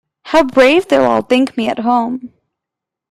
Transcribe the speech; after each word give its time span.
How 0.23 0.41
brave 0.43 0.87
they’ll 0.87 1.03
all 1.05 1.21
think 1.21 1.55
me 1.55 1.69
at 1.69 1.77
home! 1.77 2.33